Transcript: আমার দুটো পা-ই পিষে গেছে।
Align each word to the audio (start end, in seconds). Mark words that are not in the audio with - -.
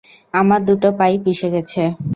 আমার 0.33 0.59
দুটো 0.67 0.87
পা-ই 0.97 1.17
পিষে 1.23 1.47
গেছে। 1.55 1.81